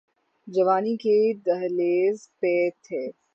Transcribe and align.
جوانی 0.47 0.95
کی 0.97 1.17
دہلیز 1.45 2.17
پہ 2.39 2.53
تھے۔ 2.83 3.03